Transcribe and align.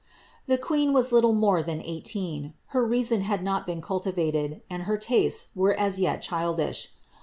The 0.47 0.57
queen 0.57 0.93
was 0.93 1.11
little 1.11 1.31
more 1.31 1.61
than 1.61 1.79
eighteen; 1.79 2.55
her 2.69 2.83
reason 2.83 3.21
had 3.21 3.43
not 3.43 3.67
boon 3.67 3.83
'liliivaied, 3.83 4.61
and 4.67 4.81
her 4.89 4.97
Uistcs 4.97 5.49
were 5.55 5.79
as 5.79 5.99
yet 5.99 6.23
childish. 6.23 6.89